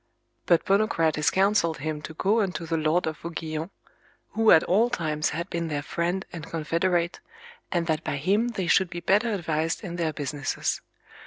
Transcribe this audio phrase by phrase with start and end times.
[0.47, 3.69] But Ponocrates counselled him to go unto the Lord of Vauguyon,
[4.29, 7.19] who at all times had been their friend and confederate,
[7.71, 10.81] and that by him they should be better advised in their business.